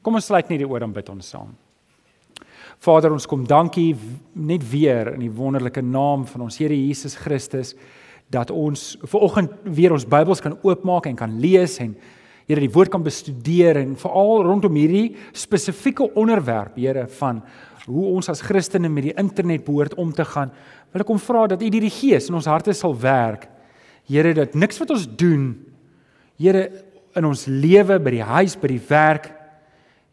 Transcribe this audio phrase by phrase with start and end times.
[0.00, 1.50] Kom ons sluit net die oor en bid ons saam.
[2.80, 3.92] Vader, ons kom dankie
[4.32, 7.74] net weer in die wonderlike naam van ons Here Jesus Christus
[8.32, 11.92] dat ons ver oggend weer ons Bybels kan oopmaak en kan lees en
[12.50, 17.44] Here die woord kan bestudeer en veral rondom hierdie spesifieke onderwerp, Here, van
[17.84, 20.50] hoe ons as Christene met die internet behoort om te gaan.
[20.90, 23.46] Wil ek kom vra dat U die Gees in ons harte sal werk.
[24.10, 25.52] Here, dat niks wat ons doen,
[26.42, 26.64] Here,
[27.14, 29.30] in ons lewe, by die huis, by die werk,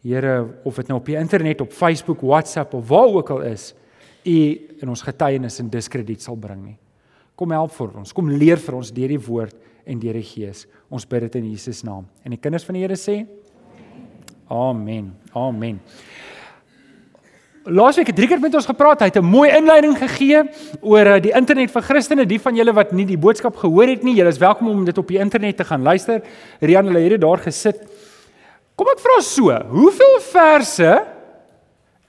[0.01, 3.73] Here, of dit nou op die internet, op Facebook, WhatsApp of waar ook al is,
[4.27, 4.39] U
[4.81, 6.77] in ons getuienis in diskrediet sal bring nie.
[7.37, 8.13] Kom help vir ons.
[8.13, 9.55] Kom leer vir ons deur die woord
[9.87, 10.65] en deur die Gees.
[10.91, 12.07] Ons bid dit in Jesus naam.
[12.25, 13.21] En die kinders van die Here sê:
[14.51, 15.13] Amen.
[15.35, 15.79] Amen.
[17.67, 19.01] Laasweek het Driekert met ons gepraat.
[19.03, 20.43] Hy het 'n mooi inleiding gegee
[20.81, 22.25] oor eh, die internet vir Christene.
[22.25, 24.97] Die van julle wat nie die boodskap gehoor het nie, julle is welkom om dit
[24.97, 26.21] op die internet te gaan luister.
[26.61, 27.83] Rian hulle het daar gesit.
[28.77, 30.89] Kom ek vra so, hoeveel verse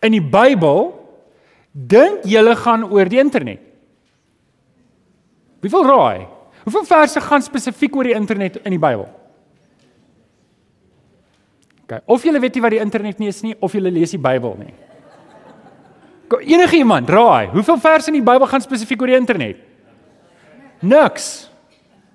[0.04, 0.90] in die Bybel
[1.72, 3.62] dink julle gaan oor die internet?
[5.64, 6.26] Wie wil raai?
[6.66, 9.08] Hoeveel verse gaan spesifiek oor die internet in die Bybel?
[11.88, 14.20] OK, of julle weet nie wat die internet nie is nie of julle lees die
[14.20, 14.74] Bybel nie.
[16.44, 19.62] Enige iemand, raai, hoeveel verse in die Bybel gaan spesifiek oor die internet?
[20.84, 21.48] Niks.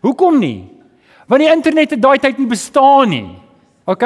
[0.06, 0.70] Hoekom nie?
[1.26, 3.32] Want die internet het daai tyd nie bestaan nie.
[3.86, 4.04] OK?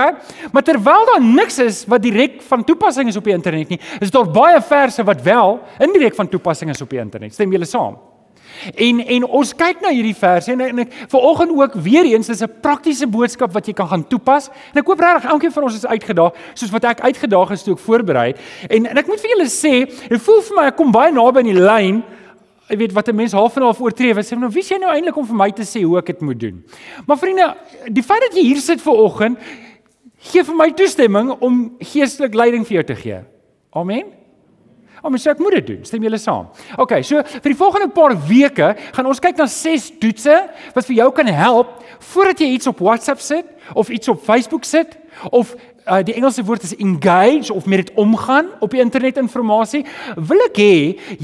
[0.52, 4.12] Maar terwyl daar niks is wat direk van toepassing is op die internet nie, is
[4.12, 7.34] daar baie verse wat wel indirek van toepassing is op die internet.
[7.34, 7.98] Stem julle saam?
[8.74, 12.42] En en ons kyk na hierdie verse en, en ek vanoggend ook weer eens dis
[12.42, 14.50] 'n praktiese boodskap wat jy kan gaan toepas.
[14.74, 17.74] En ek hoop regtig elkeen van ons is uitgedaag soos wat ek uitgedaag is toe
[17.74, 18.34] ek voorberei.
[18.68, 21.40] En en ek moet vir julle sê, dit voel vir my ek kom baie naby
[21.40, 22.04] in die lyn.
[22.68, 24.14] Ek weet wat 'n mens half en half oortree.
[24.14, 26.22] Wat sê nou wie sê nou eintlik om vir my te sê hoe ek dit
[26.22, 26.64] moet doen?
[27.06, 27.56] Maar vriende,
[27.92, 29.38] die feit dat jy hier sit vanoggend
[30.20, 33.20] gee vir my toestemming om geestelik leiding vir jou te gee.
[33.72, 34.18] Amen.
[35.04, 35.86] Oh, mens sê ek moet dit doen.
[35.86, 36.48] Stem julle saam?
[36.78, 40.36] OK, so vir die volgende paar weke gaan ons kyk na ses toetse
[40.74, 41.78] wat vir jou kan help
[42.14, 43.46] voordat jy iets op WhatsApp sit
[43.76, 44.98] of iets op Facebook sit
[45.30, 45.56] of
[45.88, 50.44] uh, die Engelse woord is engage of met dit omgaan op die internet inligting, wil
[50.48, 50.74] ek hê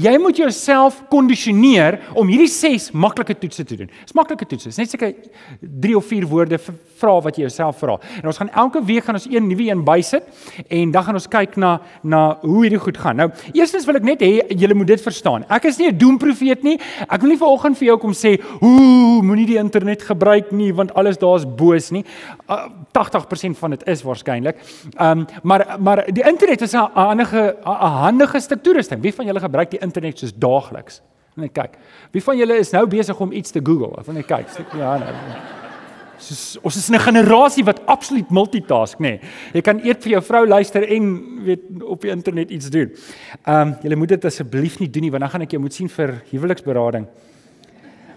[0.00, 3.90] jy moet jouself kondisioneer om hierdie 6 maklike toetse te doen.
[4.04, 4.70] Dis maklike toetse.
[4.72, 5.14] Dis net seker
[5.60, 7.98] 3 of 4 woorde vra wat jy jouself vra.
[8.22, 10.26] En ons gaan elke week gaan ons een nuwe een bysit
[10.68, 13.18] en dan gaan ons kyk na na hoe hierdie goed gaan.
[13.20, 15.44] Nou, eerstens wil ek net hê julle moet dit verstaan.
[15.52, 16.78] Ek is nie 'n doemprofeet nie.
[17.08, 20.94] Ek wil nie vanoggend vir jou kom sê, "Ooh, moenie die internet gebruik nie want
[20.94, 22.04] alles daar's boos nie."
[22.48, 24.94] Uh, 80% van dit is waarskynlik natuurlik.
[24.96, 29.02] Ehm um, maar maar die internet is 'n handige 'n handige stuk toerusting.
[29.02, 31.02] Wie van julle gebruik die internet soos daagliks?
[31.34, 31.78] Net kyk.
[32.10, 33.96] Wie van julle is nou besig om iets te Google?
[33.96, 34.46] Of net kyk.
[34.78, 35.14] Ja, nou.
[36.16, 39.00] Soos, ons is 'n generasie wat absoluut multitask, nê.
[39.00, 39.20] Nee.
[39.52, 42.92] Jy kan eet vir jou vrou luister en weet op die internet iets doen.
[43.44, 45.74] Ehm um, julle moet dit asseblief nie doen nie want dan gaan ek jou moet
[45.74, 47.06] sien vir huweliksberading.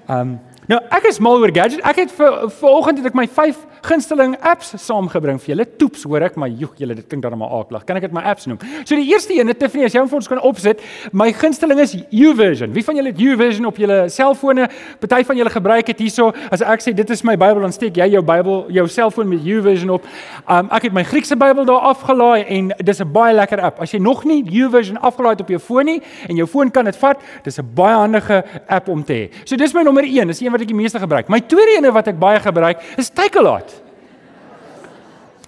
[0.08, 1.84] Ehm um, nou ek is mal oor gadgets.
[1.84, 5.66] Ek het vir vanoggend het ek my 5 gunsteling apps saamgebring vir julle.
[5.78, 7.86] Toeps hoor ek, maar joeg julle, dit klink dan maar aaklag.
[7.86, 8.60] Kan ek dit my apps noem?
[8.84, 11.96] So die eerste een, Tiffany, as jy hom vir ons kan opsit, my gunsteling is
[12.10, 12.74] YouVersion.
[12.74, 14.68] Wie van julle het YouVersion op julle selfone?
[15.00, 16.32] Party van julle gebruik dit hierso.
[16.52, 19.46] As ek sê dit is my Bybel, dan steek jy jou Bybel, jou selfoon met
[19.46, 20.08] YouVersion op.
[20.48, 23.82] Um ek het my Griekse Bybel daar afgelaai en dis 'n baie lekker app.
[23.82, 26.86] As jy nog nie YouVersion afgelaai het op jou foon nie en jou foon kan
[26.86, 29.30] dit vat, dis 'n baie handige app om te hê.
[29.46, 31.30] So dis my nommer 1, dis een wat ek die meeste gebruik.
[31.30, 33.77] My tweede een wat ek baie gebruik is Takealot.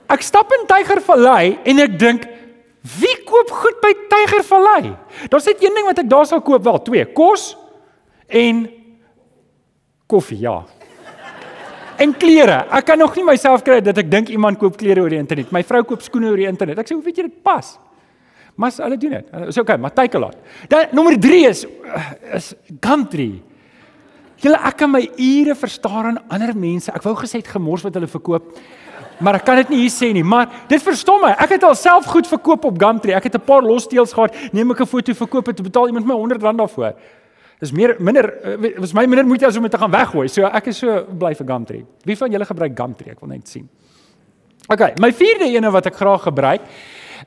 [0.09, 2.25] Ek stap in Tygervallei en ek dink,
[2.97, 4.93] wie koop goed by Tygervallei?
[5.29, 7.51] Daar's net een ding wat ek daar sal koop, wel twee, kos
[8.25, 8.63] en
[10.09, 10.63] koffie, ja.
[11.99, 12.63] En klere.
[12.73, 15.51] Ek kan nog nie myself kry dat ek dink iemand koop klere oor die internet.
[15.53, 16.79] My vrou koop skoene oor die internet.
[16.79, 17.77] Ek sê, "Hoe weet jy dit pas?"
[18.55, 19.25] Maar hulle doen dit.
[19.45, 20.39] Dis okay, maar Tygervallei.
[20.67, 21.65] Dan nommer 3 is
[22.33, 23.43] is Gumtree.
[24.39, 26.91] Julle ek kan my ure verstaar aan ander mense.
[26.91, 28.53] Ek wou gesê het gemors wat hulle verkoop.
[29.19, 31.33] Maar ek kan dit nie hier sê nie, maar dit verstom my.
[31.43, 33.15] Ek het alself goed verkoop op Gumtree.
[33.15, 34.35] Ek het 'n paar lossteels gehad.
[34.53, 36.93] Neem ek 'n foto, verkoop dit, betaal iemand my R100 daarvoor.
[37.59, 40.27] Dis meer minder eh, was my minder moeite as om dit te gaan weggooi.
[40.27, 41.85] So ek is so bly vir Gumtree.
[42.07, 43.11] Wie van julle gebruik Gumtree?
[43.11, 43.67] Ek wil net sien.
[44.69, 46.61] OK, my vierde ene wat ek graag gebruik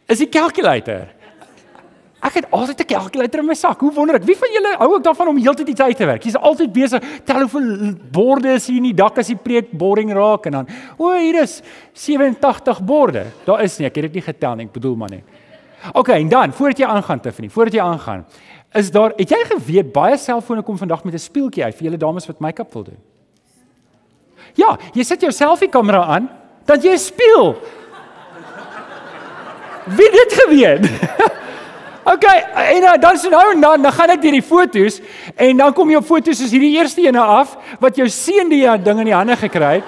[0.08, 1.10] is die calculator.
[2.22, 3.80] Ek het altyd 'n kalkulator in my sak.
[3.80, 6.22] Hoe wonder ek, wie van julle hou ook daarvan om heeltyd iets uit te werk?
[6.22, 7.02] Jy's altyd besig.
[7.24, 10.68] Tel hoeveel borde is hier in die dak as die preek boring raak en dan,
[10.98, 13.26] o, hier is 87 borde.
[13.44, 15.24] Daar is nie, ek het dit nie getel nie, ek bedoel maar net.
[15.92, 18.24] OK, en dan, voordat jy aangaan Tiffany, voordat jy aangaan,
[18.72, 21.98] is daar, het jy geweet baie selfone kom vandag met 'n spieeltjie uit vir julle
[21.98, 22.98] dames wat make-up wil doen?
[24.54, 26.30] Ja, jy sit jou selfie kamera aan,
[26.64, 27.56] dan jy speel.
[29.86, 30.90] Wie het dit geweet?
[32.04, 34.98] OK, en uh, dan so nou en dan dan gaan ek deur die fotos
[35.38, 38.64] en dan kom jy op fotos soos hierdie eerste ene af wat jou seun die
[38.66, 39.84] uh, ding in die hande gekry het.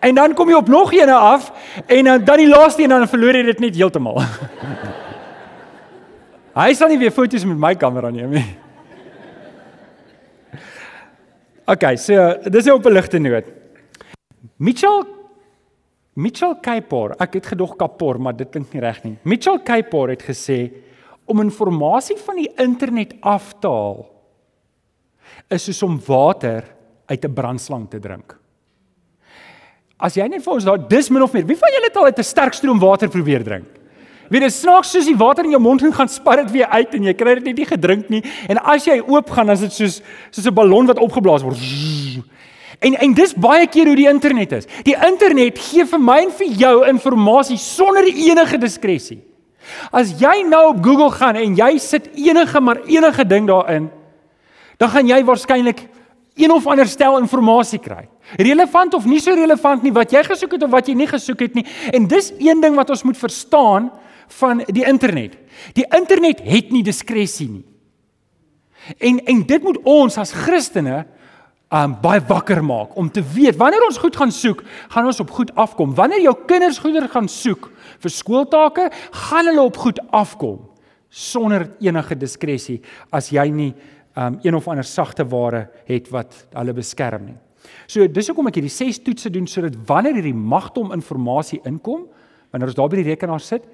[0.00, 1.52] En dan kom jy op nog ene af
[1.84, 4.22] en uh, dan die laaste een dan verloor jy dit net heeltemal.
[6.54, 8.46] Hy sal nie weer fotos met my kamera neem nie.
[11.72, 12.14] OK, so
[12.48, 13.44] dis 'n op 'n ligte noot.
[14.56, 15.04] Mitchell
[16.14, 19.16] Mitchell Kapor, ek het gedog Kapor, maar dit klink nie reg nie.
[19.26, 20.70] Mitchell Kapor het gesê
[21.26, 24.04] om inligting van die internet af te haal
[25.50, 26.64] is soos om water
[27.06, 28.36] uit 'n brandslang te drink.
[29.98, 32.04] As jy net vir ons daar dis min of meer, wie van julle het al
[32.04, 33.66] uit 'n sterk stroom water probeer drink?
[34.30, 37.02] Wie dit snaaks soos die water in jou mond gaan spat dit weer uit en
[37.02, 39.72] jy kry dit net nie gedrink nie en as jy oop gaan dan is dit
[39.72, 41.56] soos soos 'n ballon wat opgeblaas word.
[42.78, 44.68] En en dis baie keer hoe die internet is.
[44.86, 49.20] Die internet gee vir my en vir jou inligting sonder enige diskresie.
[49.94, 53.88] As jy nou op Google gaan en jy sit enige maar enige ding daarin,
[54.78, 55.86] dan gaan jy waarskynlik
[56.34, 58.08] een of ander stel inligting kry.
[58.36, 61.46] Relevant of nie so relevant nie wat jy gesoek het of wat jy nie gesoek
[61.46, 61.66] het nie.
[61.94, 63.92] En dis een ding wat ons moet verstaan
[64.40, 65.38] van die internet.
[65.78, 67.64] Die internet het nie diskresie nie.
[68.98, 71.04] En en dit moet ons as Christene
[71.74, 74.62] um baie wakker maak om te weet wanneer ons goed gaan soek,
[74.94, 75.94] gaan ons op goed afkom.
[75.98, 77.70] Wanneer jou kinders goeder gaan soek
[78.04, 78.90] vir skooltake,
[79.28, 80.62] gaan hulle op goed afkom
[81.14, 82.80] sonder enige diskresie
[83.14, 83.72] as jy nie
[84.14, 87.38] um een of ander sagte ware het wat hulle beskerm nie.
[87.90, 92.04] So dis hoekom ek hierdie 6 toetse doen sodat wanneer hierdie magtom inligting inkom,
[92.52, 93.64] wanneer ons daar by die rekenaar sit,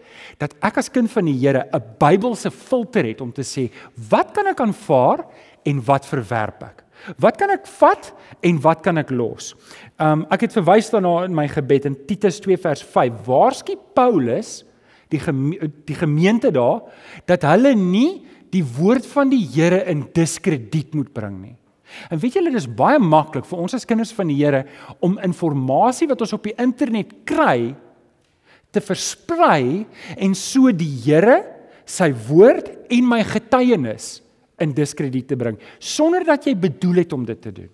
[0.41, 3.71] dat ek as kind van die Here 'n Bybelse filter het om te sê,
[4.09, 5.27] wat kan ek aanvaar
[5.67, 6.85] en wat verwerp ek?
[7.21, 8.11] Wat kan ek vat
[8.45, 9.55] en wat kan ek los?
[10.01, 13.23] Um ek het verwys daarna in my gebed in Titus 2 vers 5.
[13.29, 14.61] Waarskynlik Paulus
[15.11, 16.85] die geme die gemeente daar
[17.27, 21.57] dat hulle nie die woord van die Here in diskrediet moet bring nie.
[22.11, 24.65] En weet julle dis baie maklik vir ons as kinders van die Here
[25.03, 27.75] om inligting wat ons op die internet kry
[28.71, 29.87] te versprei
[30.17, 31.41] en so die Here
[31.87, 34.21] sy woord en my getuienis
[34.61, 37.71] in diskrediet te bring sonder dat jy bedoel het om dit te doen.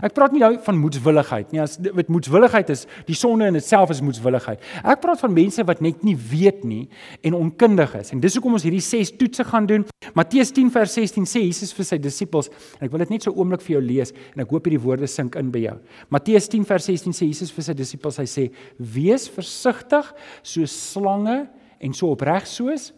[0.00, 1.60] Ek praat nie nou van moedswilligheid nie.
[1.60, 4.62] As met moedswilligheid is die sonde in itself is moedswilligheid.
[4.80, 6.86] Ek praat van mense wat net nie weet nie
[7.26, 8.12] en onkundig is.
[8.14, 9.84] En dis hoekom ons hierdie 6 toetse gaan doen.
[10.16, 12.48] Matteus 10 vers 16 sê Jesus vir sy disippels
[12.78, 15.10] en ek wil dit net so oomblik vir jou lees en ek hoop hierdie woorde
[15.10, 15.76] sink in by jou.
[16.14, 18.46] Matteus 10 vers 16 sê Jesus vir sy disippels hy sê:
[18.78, 20.08] "Wees versigtig
[20.40, 21.42] soos slange
[21.80, 22.92] en so opreg soos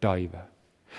[0.00, 0.49] duwe."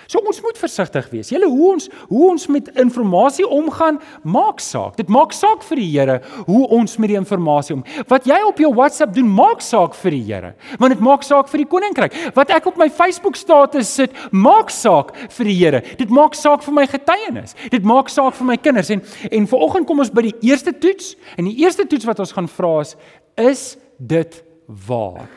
[0.06, 1.30] So ons moet versigtig wees.
[1.32, 4.96] Julle hoe ons hoe ons met inligting omgaan, maak saak.
[4.98, 7.84] Dit maak saak vir die Here hoe ons met die inligting om.
[8.08, 10.52] Wat jy op jou WhatsApp doen, maak saak vir die Here.
[10.80, 12.16] Want dit maak saak vir die koninkryk.
[12.36, 15.82] Wat ek op my Facebook status sit, maak saak vir die Here.
[15.98, 17.56] Dit maak saak vir my getuienis.
[17.72, 21.14] Dit maak saak vir my kinders en en vanoggend kom ons by die eerste toets
[21.36, 22.96] en die eerste toets wat ons gaan vra is
[23.36, 25.28] is dit waar?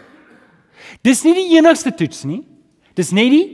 [1.05, 2.43] Dis nie die enigste toets nie.
[2.95, 3.45] Dis net die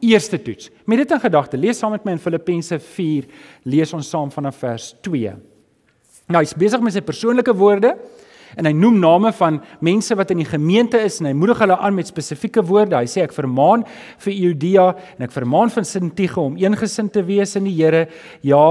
[0.00, 0.70] eerste toets.
[0.86, 3.28] Met dit in gedagte, lees saam met my in Filippense 4,
[3.68, 5.34] lees ons saam vanaf vers 2.
[6.28, 7.94] Nou, hy's besig met sy persoonlike woorde
[8.58, 11.76] en hy noem name van mense wat in die gemeente is en hy moedig hulle
[11.76, 12.96] aan met spesifieke woorde.
[12.96, 13.84] Hy sê ek vermaan
[14.24, 14.86] vir Judea
[15.16, 18.06] en ek vermaan van Sintige om eengesind te wees in die Here.
[18.46, 18.68] Ja,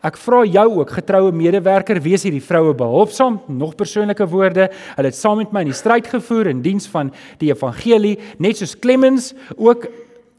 [0.00, 4.70] Ek vra jou ook getroue medewerker, wees hierdie vroue behulpsaam, nog persoonlike woorde.
[4.96, 7.10] Hulle het saam met my in die stryd gevoer in diens van
[7.42, 9.84] die evangelie, net soos Clemens ook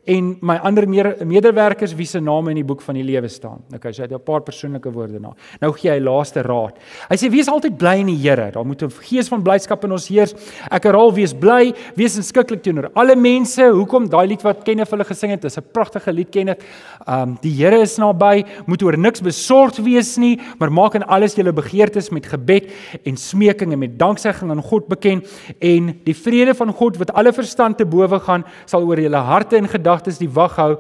[0.10, 3.62] en my ander medewerkers wie se name in die boek van die lewe staan.
[3.76, 5.34] Okay, so hy het 'n paar persoonlike woorde na.
[5.62, 6.78] Nou gee hy laaste raad.
[7.10, 8.52] Hy sê wees altyd bly in die Here.
[8.52, 10.34] Daar moet 'n gees van blydskap in ons heers.
[10.72, 13.62] Ek herhaal wees bly, wees inskikkelik teenoor alle mense.
[13.62, 16.64] Hoekom daai lied wat Kenneth hulle gesing het, is 'n pragtige lied Kenneth.
[17.08, 21.36] Um die Here is naby, moet oor niks besorgd wees nie, maar maak in alles
[21.36, 22.72] julle begeertes met gebed
[23.06, 25.28] en smeking en met danksegging aan God bekend
[25.60, 29.58] en die vrede van God wat alle verstand te bowe gaan, sal oor julle harte
[29.58, 30.76] en gedagtes gedagtes die wag hou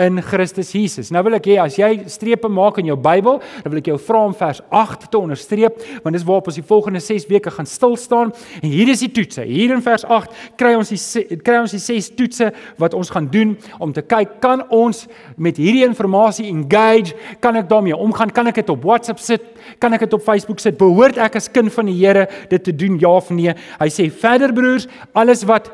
[0.00, 1.10] in Christus Jesus.
[1.12, 3.98] Nou wil ek hê as jy strepe maak in jou Bybel, dan wil ek jou
[4.00, 7.68] vra om vers 8 te onderstreep, want dis waarop ons die volgende 6 weke gaan
[7.68, 8.32] stil staan.
[8.60, 9.44] En hier is die toetse.
[9.48, 12.50] Hier in vers 8 kry ons die kry ons die 6 toetse
[12.80, 17.16] wat ons gaan doen om te kyk kan ons met hierdie inligting engage?
[17.40, 18.32] Kan ek daarmee omgaan?
[18.32, 19.44] Kan ek dit op WhatsApp sit?
[19.80, 20.78] Kan ek dit op Facebook sit?
[20.80, 23.52] Behoort ek as kind van die Here dit te doen ja of nee?
[23.80, 25.68] Hy sê verder broers, alles wat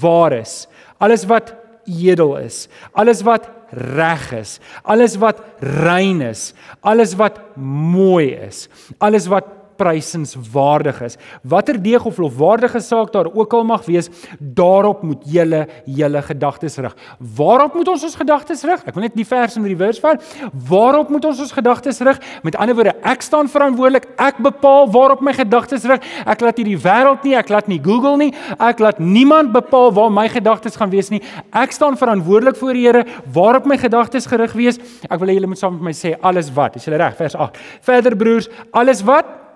[0.00, 0.66] waar is,
[0.98, 1.54] alles wat
[1.88, 8.68] edel is, alles wat reg is, alles wat rein is, alles wat mooi is,
[8.98, 11.16] alles wat prysenswaardig is.
[11.42, 16.78] Watter deeg of lofwaardige saak daar ook al mag wees, daarop moet julle julle gedagtes
[16.82, 16.96] rig.
[17.38, 18.82] Waarop moet ons ons gedagtes rig?
[18.88, 20.24] Ek wil net die vers in die vers vat.
[20.68, 22.20] Waarop moet ons ons gedagtes rig?
[22.46, 24.10] Met ander woorde, ek staan verantwoordelik.
[24.18, 26.04] Ek bepaal waarop my gedagtes rig.
[26.26, 29.92] Ek laat nie die wêreld nie, ek laat nie Google nie, ek laat niemand bepaal
[29.96, 31.22] waar my gedagtes gaan wees nie.
[31.56, 33.04] Ek staan verantwoordelik voor die Here
[33.34, 34.78] waarop my gedagtes gerig wees.
[35.08, 36.78] Ek wil hê julle moet saam met my sê alles wat.
[36.78, 37.16] Is julle reg?
[37.18, 37.58] Vers 8.
[37.84, 39.47] Verder broers, alles wat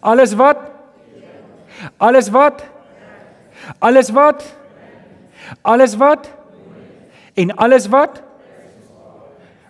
[0.00, 0.56] Alles wat?
[1.96, 2.64] Alles wat?
[3.78, 4.56] Alles wat?
[5.62, 6.30] Alles wat?
[7.34, 8.22] En alles wat?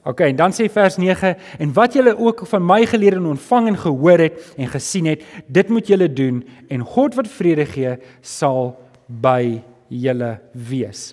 [0.06, 3.72] OK, en dan sê vers 9 en wat julle ook van my geleer en ontvang
[3.72, 7.96] en gehoor het en gesien het, dit moet julle doen en God wat vrede gee
[8.22, 9.58] sal by
[9.90, 11.08] julle wees.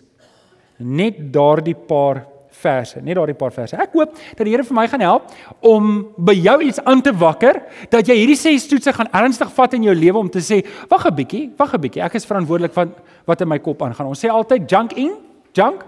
[0.78, 2.28] Net daardie paar
[2.64, 3.78] verse, net daardie paar verse.
[3.78, 5.32] Ek hoop dat die Here vir my gaan help
[5.66, 7.62] om by jou iets aan te wakker
[7.94, 11.06] dat jy hierdie ses toetse gaan ernstig vat in jou lewe om te sê, wag
[11.08, 12.04] 'n bietjie, wag 'n bietjie.
[12.04, 12.94] Ek is verantwoordelik van
[13.26, 14.08] wat in my kop aangaan.
[14.08, 15.16] Ons sê altyd junk in,
[15.54, 15.84] junk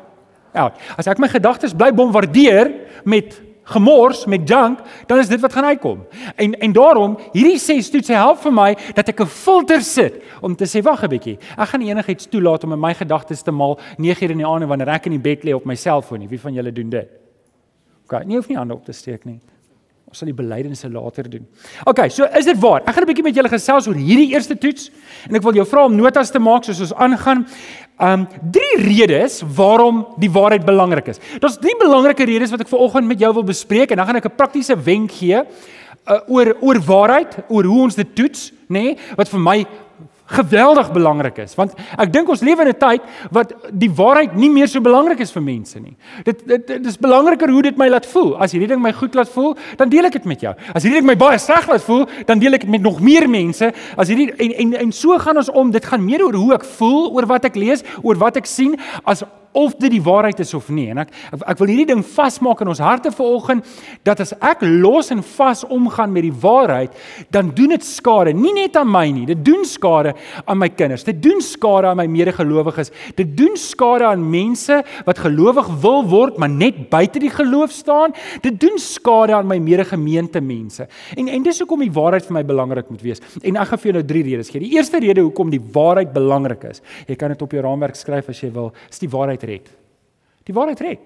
[0.54, 0.74] out.
[0.98, 2.72] As ek my gedagtes bly bombardeer
[3.04, 6.06] met gemors met junk, dan is dit wat gaan uitkom.
[6.36, 10.56] En en daarom hierdie ses toetse help vir my dat ek 'n filter sit om
[10.56, 11.38] te sê wag 'n bietjie.
[11.58, 14.68] Ek gaan enigiets toelaat om in my gedagtes te maal 9 uur in die aand
[14.68, 16.28] wanneer ek in die bed lê op my selfoon nie.
[16.28, 17.10] Wie van julle doen dit?
[18.06, 19.40] OK, nie hoef nie hande op te steek nie.
[20.06, 21.48] Ons sal die belydenisse later doen.
[21.90, 22.84] OK, so is dit waar.
[22.86, 24.92] Ek gaan 'n bietjie met julle gesels oor hierdie eerste toets
[25.30, 27.46] en ek wil jou vra om notas te maak soos ons aangaan.
[28.00, 31.20] Um drie redes waarom die waarheid belangrik is.
[31.40, 34.26] Daar's drie belangrike redes wat ek veraloggend met jou wil bespreek en dan gaan ek
[34.26, 35.44] 'n praktiese wenk gee
[36.06, 39.58] uh, oor oor waarheid, oor hoe ons dit toets, nê, nee, wat vir my
[40.26, 43.02] geweldig belangrik is want ek dink ons lewe in 'n tyd
[43.32, 45.96] wat die waarheid nie meer so belangrik is vir mense nie.
[46.24, 48.36] Dit dit, dit is belangriker hoe dit my laat voel.
[48.38, 50.54] As hierdie ding my goed laat voel, dan deel ek dit met jou.
[50.74, 53.30] As hierdie ding my baie sleg laat voel, dan deel ek dit met nog meer
[53.30, 53.72] mense.
[53.98, 55.72] As hierdie en en en so gaan ons om.
[55.72, 58.78] Dit gaan meer oor hoe ek voel, oor wat ek lees, oor wat ek sien
[59.04, 59.24] as
[59.56, 60.90] of dit die waarheid is of nie.
[60.92, 63.66] En ek ek, wil hierdie ding vasmaak in ons harte vanoggend
[64.08, 66.96] dat as ek los en vas omgaan met die waarheid,
[67.34, 69.26] dan doen dit skade, nie net aan my nie.
[69.30, 71.06] Dit doen skade aan my kinders.
[71.08, 72.92] Dit doen skade aan my medegelowiges.
[73.18, 78.16] Dit doen skade aan mense wat gelowig wil word, maar net buite die geloof staan.
[78.44, 80.88] Dit doen skade aan my medegemeente mense.
[81.16, 83.24] En en dis hoekom die waarheid vir my belangrik moet wees.
[83.42, 84.64] En ek gaan vir jou nou drie redes gee.
[84.64, 86.82] Die eerste rede hoekom die waarheid belangrik is.
[87.08, 88.72] Jy kan dit op jou raamwerk skryf as jy wil.
[88.92, 89.70] Is die waarheid red.
[90.44, 91.00] Die waarheid red.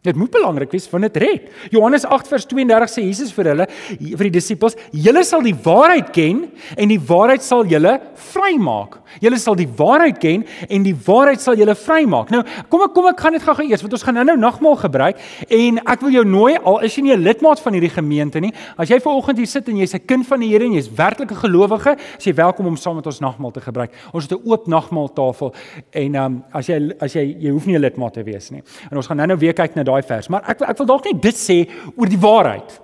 [0.00, 1.48] Dit moet belangrik wees want dit red.
[1.74, 3.66] Johannes 8 vers 32 sê Jesus vir hulle
[4.00, 6.46] vir die disippels, julle sal die waarheid ken
[6.80, 7.98] en die waarheid sal julle
[8.30, 8.96] vrymaak.
[9.20, 12.30] Julle sal die waarheid ken en die waarheid sal julle vrymaak.
[12.32, 12.40] Nou,
[12.72, 15.20] kom ek kom ek gaan dit gou-gou eers want ons gaan nou-nou nagmaal gebruik
[15.60, 18.52] en ek wil jou nooi al is jy nie 'n lidmaat van hierdie gemeente nie,
[18.78, 21.34] as jy vanoggend hier sit en jy's 'n kind van die Here en jy's werklike
[21.34, 23.92] gelowige, is jy welkom om saam met ons nagmaal te gebruik.
[24.12, 25.54] Ons het 'n oop nagmaaltafel
[25.92, 28.62] en um, as jy as jy jy hoef nie 'n lidmaat te wees nie.
[28.90, 31.20] En ons gaan nou-nou weer kyk na daai vers, maar ek ek wil dalk net
[31.22, 31.58] dit sê
[31.96, 32.78] oor die waarheid.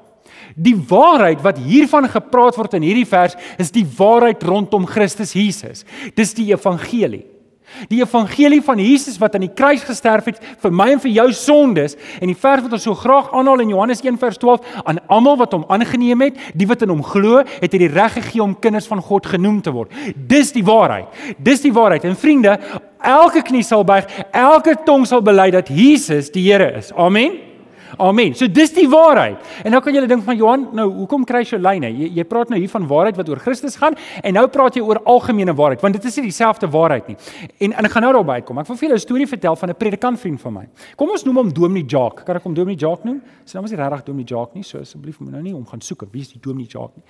[0.57, 5.85] Die waarheid wat hiervan gepraat word in hierdie vers is die waarheid rondom Christus Jesus.
[6.17, 7.27] Dis die evangelie.
[7.91, 11.27] Die evangelie van Jesus wat aan die kruis gesterf het vir my en vir jou
[11.37, 15.01] sondes en die vers wat ons so graag aanhaal in Johannes 1 vers 12 aan
[15.13, 18.43] almal wat hom aangeneem het, die wat in hom glo, het hy die reg gegee
[18.43, 19.93] om kinders van God genoem te word.
[20.17, 21.11] Dis die waarheid.
[21.39, 22.07] Dis die waarheid.
[22.09, 22.57] En vriende,
[23.03, 26.93] elke knie sal buig, elke tong sal bely dat Jesus die Here is.
[26.95, 27.46] Amen.
[27.99, 28.35] Amen.
[28.35, 29.39] So dis die waarheid.
[29.65, 31.91] En nou kan jy dink van Johan, nou hoekom kry jy so lyne?
[31.95, 34.83] Jy, jy praat nou hier van waarheid wat oor Christus gaan en nou praat jy
[34.83, 37.17] oor algemene waarheid, want dit is nie dieselfde waarheid nie.
[37.61, 38.59] En en ek gaan nou daarby uitkom.
[38.59, 40.69] Ek wil vir julle 'n storie vertel van 'n predikant vriend van my.
[40.97, 42.25] Kom ons noem hom Dominee Jacques.
[42.25, 43.23] Kan ek hom Dominee Jacques noem?
[43.45, 45.81] Sy naam is nie regtig Dominee Jacques nie, so asseblief moet nou nie om gaan
[45.81, 47.05] soek wie is die Dominee Jacques nie.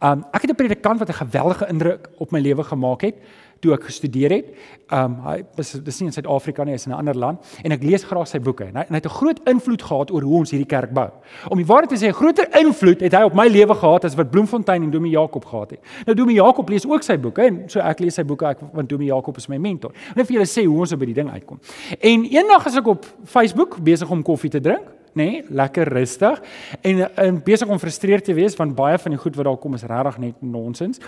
[0.00, 3.14] Um ek het 'n predikant wat 'n geweldige indruk op my lewe gemaak het
[3.60, 4.52] toe ek gestudeer het.
[4.94, 7.82] Um hy was dis nie in Suid-Afrika nie, hy's in 'n ander land en ek
[7.82, 8.64] lees graag sy boeke.
[8.64, 11.08] En hy, en hy het 'n groot invloed gehad oor hoe ons hierdie kerk bou.
[11.48, 14.14] Om die waarheid te sê, 'n groter invloed het hy op my lewe gehad as
[14.14, 15.80] wat Bloemfontein en Domie Jakob gehad het.
[16.06, 18.88] Nou Domie Jakob lees ook sy boeke en so ek lees sy boeke ek want
[18.88, 19.92] Domie Jakob is my mentor.
[20.14, 21.60] Net vir julle sê hoe ons op die ding uitkom.
[22.00, 26.40] En eendag as ek op Facebook besig om koffie te drink, nê, nee, lekker rustig
[26.82, 29.74] en en besig om frustreerd te wees want baie van die goed wat daar kom
[29.74, 30.98] is regtig net nonsens.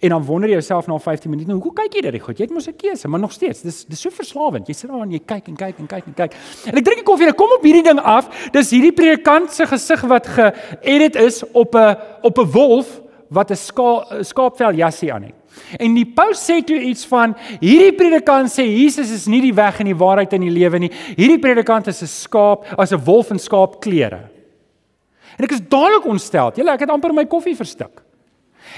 [0.00, 2.38] En dan wonder jy jouself na 15 minute, nou hoe kyk jy die goed?
[2.38, 4.66] Jy het mos 'n keuse, maar nog steeds, dis dis so verslawend.
[4.66, 6.32] Jy sit daar en jy kyk en kyk en kyk en kyk.
[6.66, 8.50] En ek drink 'n koffie en ek kom op hierdie ding af.
[8.52, 13.00] Dis hierdie predikant se gesig wat geëdit is op 'n op 'n wolf
[13.30, 15.39] wat 'n ska, skaapvel jassie aan het.
[15.78, 19.80] En die paus sê toe iets van hierdie predikant sê Jesus is nie die weg
[19.80, 20.90] en die waarheid en die lewe nie.
[21.16, 24.28] Hierdie predikant is 'n skaap, as 'n wolf in skaapklere.
[25.38, 26.52] En ek is dadelik ontstel.
[26.54, 28.02] Julle, ek het amper my koffie verstik.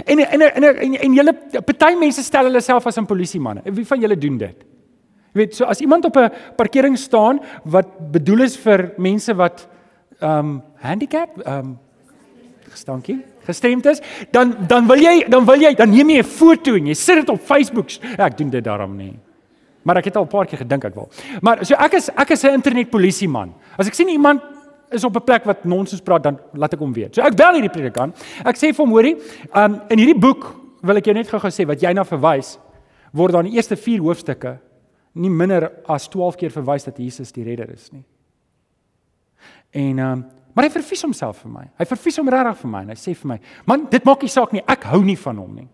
[0.06, 1.34] En en en en, en julle
[1.66, 3.62] party mense stel hulle self as 'n polisiemanne.
[3.64, 4.64] Wie van julle doen dit?
[5.32, 9.68] Jy weet, so as iemand op 'n parkering staan wat bedoel is vir mense wat
[10.20, 11.78] ehm um, handicap, ehm um,
[12.70, 16.74] gestankie, gestremd is, dan dan wil jy dan wil jy dan neem jy 'n foto
[16.74, 17.90] en jy sit dit op Facebook.
[18.18, 19.18] Ek doen dit daarom nie.
[19.82, 21.10] Maar ek het al 'n paar keer gedink ek wil.
[21.40, 23.54] Maar so ek is ek is 'n internetpolisie man.
[23.78, 24.40] As ek sien iemand
[24.90, 27.14] is op 'n plek wat nonsens praat, dan laat ek hom weet.
[27.14, 28.16] So ek bel hierdie predikant.
[28.44, 29.16] Ek sê vir hom, hoorie,
[29.54, 32.58] um in hierdie boek wil ek jou net gou-gou sê wat jy na verwys,
[33.12, 34.58] word dan die eerste 4 hoofstukke
[35.14, 38.04] nie minder as 12 keer verwys dat Jesus die redder is nie.
[39.72, 41.66] En um maar hy verfies homself vir my.
[41.78, 44.28] Hy verfies hom regtig vir my en hy sê vir my, "Man, dit maak nie
[44.28, 44.62] saak nie.
[44.68, 45.68] Ek hou nie van hom nie."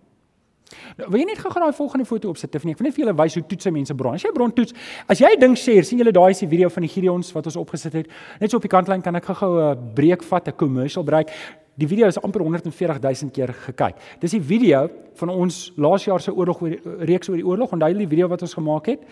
[0.99, 2.55] Nou, wil jy net gou-gou daai volgende foto opsit?
[2.55, 4.15] Ek wil net vir julle wys hoe toets mense bron.
[4.15, 4.75] As jy bron toets,
[5.09, 7.57] as jy dink share, sien julle daai is die video van die Gideons wat ons
[7.57, 8.07] opgesit het.
[8.41, 11.31] Net so op die kantlyn kan ek gou-gou 'n breek vat, 'n commercial breek.
[11.79, 14.01] Die video is amper 140 000 keer gekyk.
[14.19, 16.73] Dis die video van ons laas jaar se oorlog oor
[17.07, 17.75] reeks oor die oorlog.
[17.77, 19.05] Onthou die video wat ons gemaak het?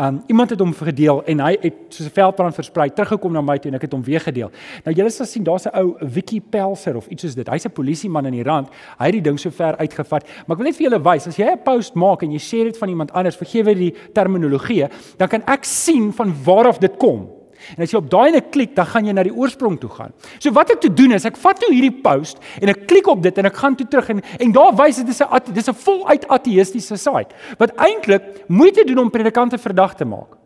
[0.00, 3.58] Um iemand het hom gedeel en hy het soos 'n veldbrand versprei teruggekom na my
[3.58, 4.50] toe en ek het hom weer gedeel.
[4.84, 7.48] Nou julle sal sien daar's 'n ou Wiki Pelser of iets soos dit.
[7.48, 8.68] Hy's 'n polisieman in die rand.
[8.98, 10.24] Hy het die ding so ver uitgevat.
[10.46, 12.64] Maar ek wil net vir julle wys, as jy 'n post maak en jy share
[12.64, 16.96] dit van iemand anders, vergewe die terminologie, dan kan ek sien van waar af dit
[16.96, 17.35] kom.
[17.74, 20.14] En as jy op daai ene klik, dan gaan jy na die oorsprong toe gaan.
[20.38, 23.22] So wat ek te doen is, ek vat nou hierdie post en ek klik op
[23.22, 25.74] dit en ek gaan toe terug en en daar wys dit is 'n dis 'n
[25.74, 30.36] voluit ateïstiese site wat eintlik moeite doen om predikante verdag te maak.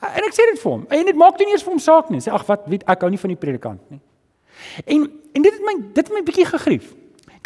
[0.00, 0.86] En ek sê dit vir hom.
[0.90, 2.20] En dit maak nie eers vir hom saak nie.
[2.20, 4.00] Sê ag wat weet ek hou nie van die predikant nie.
[4.84, 6.94] En en dit het my dit het my bietjie gegrief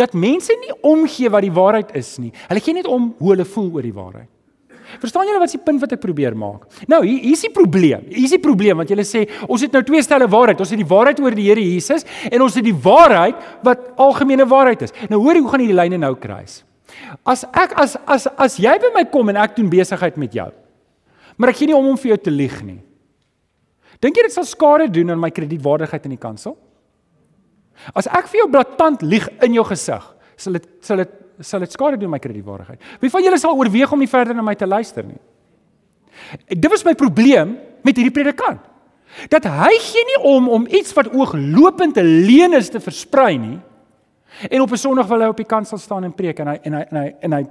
[0.01, 2.33] dat mense nie omgee wat die waarheid is nie.
[2.49, 4.29] Hulle gee net om hoe hulle voel oor die waarheid.
[4.99, 6.65] Verstaan julle wat is die punt wat ek probeer maak?
[6.91, 8.09] Nou, hier is die probleem.
[8.11, 10.61] Hier is die probleem want julle sê ons het nou twee stelle waarheid.
[10.61, 14.49] Ons het die waarheid oor die Here Jesus en ons het die waarheid wat algemene
[14.51, 14.95] waarheid is.
[15.13, 16.63] Nou hoor hoe gaan hierdie lyne nou kruis.
[17.29, 20.51] As ek as as as jy by my kom en ek doen besigheid met jou.
[21.39, 22.81] Maar ek gee nie om om vir jou te lieg nie.
[24.01, 26.57] Dink jy dit sal skade doen aan my kredietwaardigheid in die kansel?
[27.97, 30.05] As ek vir jou blaatant lieg in jou gesig,
[30.41, 32.81] sal dit sal dit sal dit skade doen my kredietwaardigheid.
[33.01, 35.21] Wie van julle sal oorweeg om nie verder na my te luister nie?
[36.47, 38.61] Dit was my probleem met hierdie predikant.
[39.33, 43.59] Dat hy gee nie om om iets wat ooglopend 'n leuen is te versprei nie.
[44.51, 46.59] En op 'n Sondag wil hy op die kant sal staan en preek en hy
[46.63, 47.47] en hy en hy en hy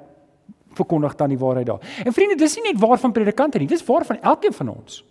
[0.74, 1.80] verkondig dan die waarheid daar.
[2.06, 5.04] En vriende, dis nie net waar van predikante nie, dis waar van elkeen van ons.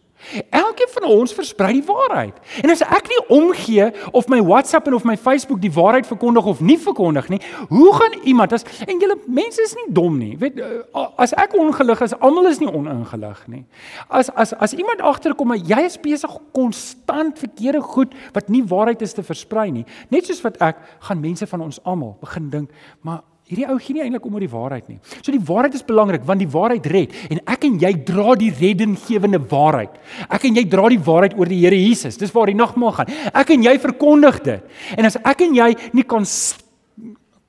[0.51, 2.37] Elkeen van ons versprei die waarheid.
[2.63, 6.45] En as ek nie omgee of my WhatsApp en of my Facebook die waarheid verkondig
[6.45, 10.35] of nie verkondig nie, hoe gaan iemand as en julle mense is nie dom nie.
[10.41, 10.83] Weet eh,
[11.17, 13.65] as ek ongelig is, almal is nie oningelig nie.
[14.09, 19.03] As as as iemand agterkom maar jy is besig konstant verkeerde goed wat nie waarheid
[19.03, 22.71] is te versprei nie, net soos wat ek gaan mense van ons almal begin dink,
[23.07, 24.99] maar Hierdie ou gee nie eintlik om oor die waarheid nie.
[25.23, 28.51] So die waarheid is belangrik want die waarheid red en ek en jy dra die
[28.53, 29.95] reddinggewende waarheid.
[30.29, 32.21] Ek en jy dra die waarheid oor die Here Jesus.
[32.21, 33.15] Dis waar die nagmaal gaan.
[33.33, 34.77] Ek en jy verkondig dit.
[35.01, 36.35] En as ek en jy nie kons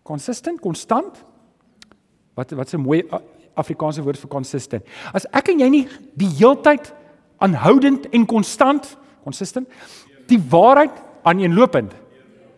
[0.08, 1.20] consistent, konstant
[2.40, 3.04] wat wat's 'n mooi
[3.60, 4.84] Afrikaanse woord vir consistent.
[5.14, 6.94] As ek en jy nie die heeltyd
[7.40, 9.68] aanhoudend en konstant consistent
[10.28, 11.92] die waarheid aaneenlopend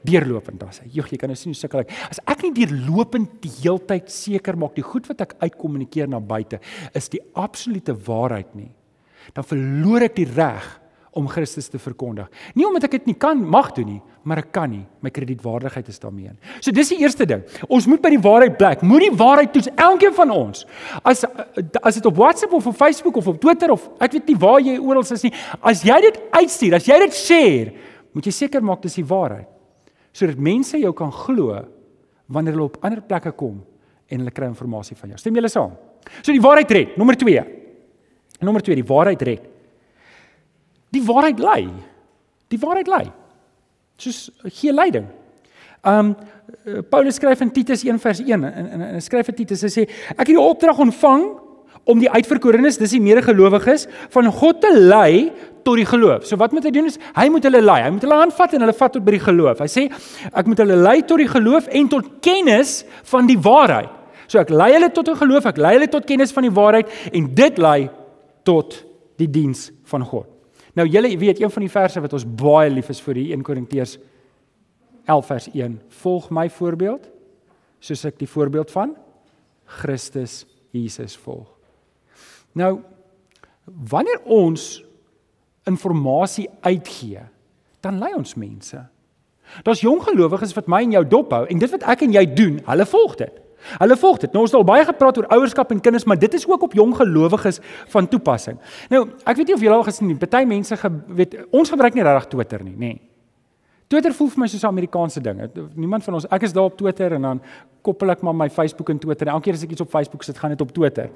[0.07, 0.87] deurlopend daar sê.
[0.91, 1.93] Jogg, jy kan nou sien hoe sukkel ek.
[2.09, 6.61] As ek nie deurlopend die heeltyd seker maak die goed wat ek uitkommunikeer na buite
[6.97, 8.71] is die absolute waarheid nie,
[9.35, 10.77] dan verloor ek die reg
[11.11, 12.29] om Christus te verkondig.
[12.55, 14.83] Nie omdat ek dit nie kan mag doen nie, maar ek kan nie.
[15.03, 16.31] My kredietwaardigheid is daarmee.
[16.63, 17.43] So dis die eerste ding.
[17.67, 18.71] Ons moet by die waarheid bly.
[18.87, 20.63] Moet die waarheid toets elkeen van ons.
[21.03, 21.25] As
[21.83, 24.61] as dit op WhatsApp of op Facebook of op Twitter of ek weet nie waar
[24.63, 27.73] jy oral is nie, as jy dit uitstuur, as jy dit share,
[28.15, 29.50] moet jy seker maak dis die waarheid
[30.11, 31.55] sodat mense jou kan glo
[32.31, 33.61] wanneer hulle op ander plekke kom
[34.11, 35.19] en hulle kry inligting van jou.
[35.19, 35.73] Stem julle saam?
[36.21, 37.43] So die waarheid red, nommer 2.
[38.41, 39.47] Nommer 2, die waarheid red.
[40.91, 41.61] Die waarheid lei.
[42.51, 43.05] Die waarheid lei.
[44.01, 45.07] Soos gee leiding.
[45.87, 46.15] Um
[46.91, 49.85] Paulus skryf in Titus 1 vers 1 en en hy skryf vir Titus hy sê
[49.87, 51.23] ek het die opdrag ontvang
[51.89, 55.31] om die uitverkorenes, dis die medegelowiges van God te lei
[55.63, 56.25] tot die geloof.
[56.25, 57.79] So wat moet hy doen is hy moet hulle lei.
[57.83, 59.63] Hy moet hulle aanvat en hulle vat tot by die geloof.
[59.63, 59.87] Hy sê
[60.31, 63.89] ek moet hulle lei tot die geloof en tot kennis van die waarheid.
[64.31, 66.87] So ek lei hulle tot 'n geloof, ek lei hulle tot kennis van die waarheid
[67.11, 67.89] en dit lei
[68.43, 68.85] tot
[69.17, 70.27] die diens van God.
[70.73, 73.43] Nou julle weet een van die verse wat ons baie lief is vir die 1
[73.43, 73.97] Korintiërs
[75.05, 75.81] 11 vers 1.
[75.89, 77.09] Volg my voorbeeld
[77.79, 78.95] soos ek die voorbeeld van
[79.65, 81.47] Christus Jesus volg.
[82.53, 82.79] Nou
[83.65, 84.83] wanneer ons
[85.63, 87.19] inligting uitgee,
[87.81, 88.81] dan lei ons mense.
[89.63, 92.59] Daar's jong gelowiges wat my en jou dophou en dit wat ek en jy doen,
[92.65, 93.39] hulle volg dit.
[93.77, 94.31] Hulle volg dit.
[94.33, 96.73] Nou ons het al baie gepraat oor ouerskap en kinders, maar dit is ook op
[96.73, 97.59] jong gelowiges
[97.93, 98.57] van toepassing.
[98.89, 101.97] Nou, ek weet nie of julle al gesien het, party mense ge, weet ons gebruik
[101.97, 102.93] nie regtig Twitter nie, nê.
[102.93, 103.01] Nee.
[103.91, 105.41] Twitter voel vir my soos 'n Amerikaanse ding.
[105.75, 107.41] Niemand van ons, ek is daar op Twitter en dan
[107.81, 109.27] koppel ek maar my Facebook en Twitter.
[109.27, 111.09] Elke keer as ek iets op Facebook sit, gaan dit op Twitter.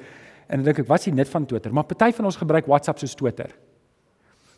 [0.48, 1.74] En dan dink ek, wat is die nut van Twitter?
[1.74, 3.50] Maar party van ons gebruik WhatsApp soos Twitter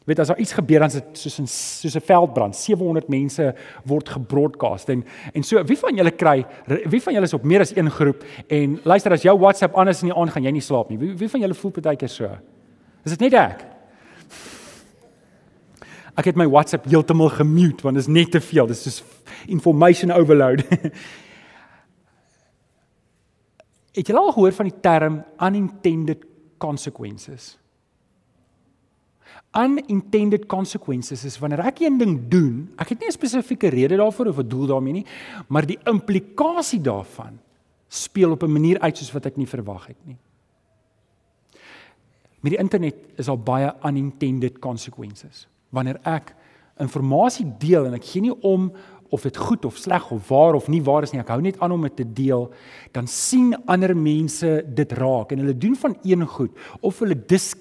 [0.07, 2.55] weet as daar iets gebeur dan is dit soos 'n soos 'n veldbrand.
[2.55, 4.89] 700 mense word gebroadcast.
[4.89, 7.91] En en so wie van julle kry wie van julle is op meer as een
[7.91, 8.23] groep?
[8.47, 11.15] En luister as jou WhatsApp is in die aand gaan jy nie slaap nie wie,
[11.15, 12.29] wie van julle voel partykeer so?
[13.03, 13.65] Is dit net ek?
[16.15, 18.67] Ek het my WhatsApp heeltemal gemute want dit is net te veel.
[18.67, 19.03] Dis soos
[19.47, 20.63] information overload.
[23.97, 26.25] Het julle al gehoor van die term unintended
[26.57, 27.57] consequences
[29.57, 34.27] unintended consequences is wanneer ek 'n ding doen, ek het nie 'n spesifieke rede daarvoor
[34.27, 35.05] of 'n doel daarmee nie,
[35.47, 37.39] maar die implikasie daarvan
[37.87, 40.17] speel op 'n manier uit soos wat ek nie verwag het nie.
[42.41, 45.47] Met die internet is daar baie unintended consequences.
[45.69, 46.35] Wanneer ek
[46.77, 48.71] inligting deel en ek gee nie om
[49.09, 51.59] of dit goed of sleg of waar of nie waar is nie, ek hou net
[51.59, 52.51] aan om dit te deel,
[52.91, 57.53] dan sien ander mense dit raak en hulle doen van een goed of hulle dis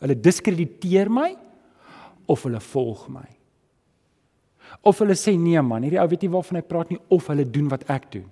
[0.00, 1.32] Hulle diskrediteer my
[2.26, 3.26] of hulle volg my.
[4.86, 7.46] Of hulle sê nee man, hierdie ou weet nie waarvan hy praat nie of hulle
[7.48, 8.26] doen wat ek doen.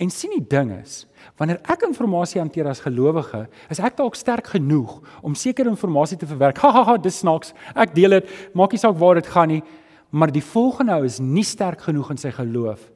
[0.00, 1.04] En sien die ding is,
[1.38, 6.28] wanneer ek inligting hanteer as gelowige, is ek dalk sterk genoeg om sekere inligting te
[6.30, 6.60] verwerk.
[6.62, 7.52] Ha ha ha, dis snaaks.
[7.74, 9.62] Ek deel dit, maak nie saak waar dit gaan nie,
[10.10, 12.86] maar die volgende ou is nie sterk genoeg in sy geloof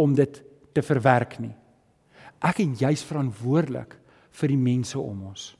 [0.00, 0.42] om dit
[0.74, 1.54] te verwerk nie.
[2.42, 3.94] Ek en jy's verantwoordelik
[4.40, 5.52] vir die mense om ons.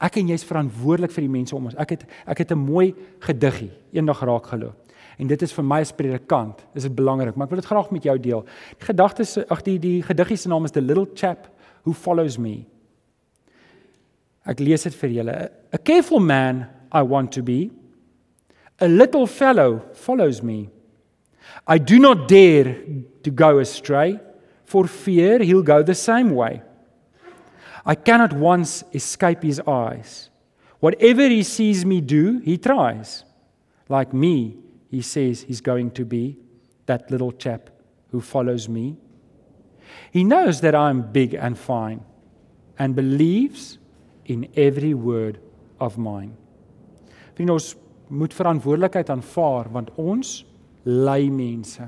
[0.00, 1.76] Ek en jy's verantwoordelik vir die mense om ons.
[1.80, 4.76] Ek het ek het 'n mooi gediggie eendag raak geloop.
[5.18, 7.90] En dit is vir my as predikant, is dit belangrik, maar ek wil dit graag
[7.90, 8.44] met jou deel.
[8.78, 11.48] Die gedagte is ag die die gediggie se naam is The Little Chap
[11.84, 12.66] Who Follows Me.
[14.46, 15.50] Ek lees dit vir julle.
[15.72, 17.70] A careful man I want to be.
[18.80, 20.68] A little fellow follows me.
[21.66, 22.76] I do not dare
[23.22, 24.20] to go astray
[24.64, 26.62] for fear he'll go the same way.
[27.86, 30.28] I cannot once escape his eyes.
[30.80, 33.24] Whatever he sees me do, he tries.
[33.88, 34.56] Like me,
[34.90, 36.36] he says he's going to be
[36.86, 37.70] that little chap
[38.10, 38.96] who follows me.
[40.10, 42.02] He knows that I'm big and fine
[42.78, 43.78] and believes
[44.24, 45.38] in every word
[45.78, 46.34] of mine.
[47.36, 47.74] Vriende, ons
[48.08, 50.40] moet verantwoordelikheid aanvaar want ons
[50.82, 51.84] lei mense.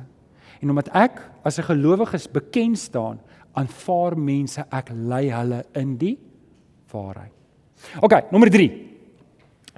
[0.61, 3.21] En omdat ek as 'n gelowige bekend staan,
[3.59, 6.17] aanvaar mense ek lei hulle in die
[6.93, 7.33] waarheid.
[8.03, 8.69] OK, nommer 3.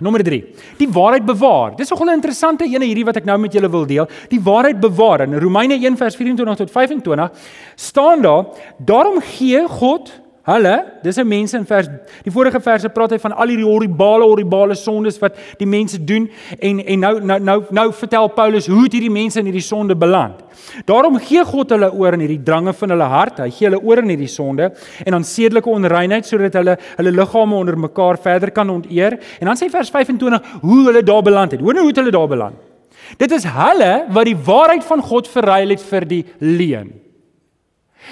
[0.01, 0.39] Nommer 3.
[0.79, 1.77] Die waarheid bewaar.
[1.77, 4.09] Dis 'n nogal interessante ene hierdie wat ek nou met julle wil deel.
[4.29, 5.21] Die waarheid bewaar.
[5.21, 7.31] In Romeine 1:24 tot 25
[7.77, 8.47] staan daar:
[8.79, 11.87] "Daarom gee God Hulle, dis 'n mense in vers
[12.25, 16.31] die vorige verse praat hy van al hierdie horribale horribale sondes wat die mense doen
[16.59, 19.95] en en nou nou nou nou vertel Paulus hoe het hierdie mense in hierdie sonde
[19.95, 20.41] beland.
[20.87, 23.39] Daarom gee God hulle oor in hierdie drange van hulle hart.
[23.39, 24.73] Hy gee hulle oor in hierdie sonde
[25.05, 29.19] en aan sedelike onreinheid sodat hulle hulle liggame onder mekaar verder kan onteer.
[29.41, 31.61] En dan sê vers 25 hoe hulle daar beland het.
[31.61, 32.57] Hoor nou hoe hulle daar beland.
[33.19, 37.10] Dit is hulle wat die waarheid van God verruil het vir die leuen.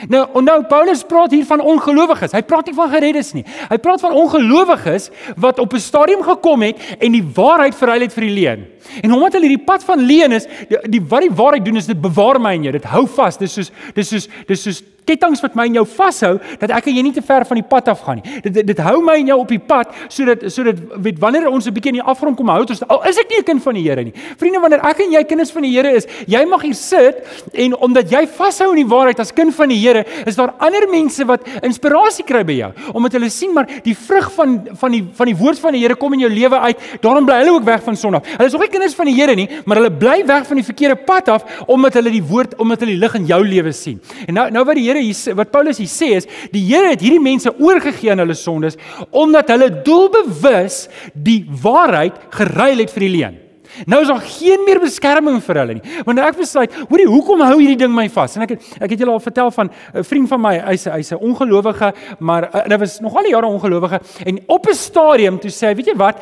[0.09, 2.33] Nou, nou Paulus praat hier van ongelowiges.
[2.33, 3.44] Hy praat nie van gereddes nie.
[3.68, 8.12] Hy praat van ongelowiges wat op 'n stadium gekom het en die waarheid verhuil het
[8.12, 8.66] vir die leuen.
[9.03, 11.87] En omdat hulle hierdie pad van leuen is, die, die wat die waarheid doen is
[11.87, 12.72] dit bewaar my en jou.
[12.72, 13.38] Dit hou vas.
[13.38, 16.98] Dis soos dis soos dis soos kettinge wat my en jou vashou dat ek en
[16.98, 18.40] jy nie te ver van die pad af gaan nie.
[18.44, 21.66] Dit dit, dit hou my en jou op die pad sodat sodat weet wanneer ons
[21.66, 23.74] 'n bietjie in die afgrond kom hou ons al is ek nie 'n kind van
[23.74, 24.12] die Here nie.
[24.37, 27.24] Vriende, wanneer ek en jy kinders van die Here is, jy mag hier sit
[27.55, 30.88] en omdat jy vashou in die waarheid as kind van die Here, is daar ander
[30.90, 35.05] mense wat inspirasie kry by jou omdat hulle sien maar die vrug van van die
[35.14, 36.79] van die woord van die Here kom in jou lewe uit.
[37.01, 38.20] Daarom bly hulle ook weg van sonde.
[38.37, 40.67] Hulle is ook nie kinders van die Here nie, maar hulle bly weg van die
[40.67, 43.99] verkeerde pad af omdat hulle die woord omdat hulle die lig in jou lewe sien.
[44.27, 47.03] En nou nou wat die Here hier wat Paulus hier sê is die Here het
[47.05, 48.79] hierdie mense oorgegee aan hulle sondes
[49.11, 53.45] omdat hulle doelbewus die waarheid geruil het vir die leuen.
[53.87, 56.03] Nou is daar geen meer beskerming vir hulle nie.
[56.07, 58.37] Wanneer ek besluit, hoorie, hoekom hou hierdie ding my vas?
[58.37, 61.12] En ek het ek het julle al vertel van 'n vriend van my, hy's hy's
[61.12, 65.38] 'n ongelowige, maar uh, hy was nog al die jare ongelowige en op 'n stadium
[65.38, 66.17] toe sê hy, weet jy wat,